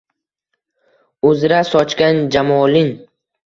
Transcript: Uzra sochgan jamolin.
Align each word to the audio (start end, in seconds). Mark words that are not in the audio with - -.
Uzra 1.33 1.61
sochgan 1.75 2.25
jamolin. 2.39 2.95